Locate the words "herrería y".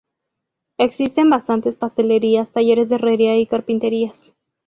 2.95-3.45